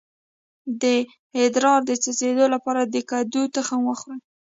د 0.81 0.83
ادرار 1.43 1.79
د 1.85 1.91
څڅیدو 2.03 2.45
لپاره 2.55 2.81
د 2.83 2.95
کدو 3.09 3.41
تخم 3.55 3.81
وخورئ 3.89 4.19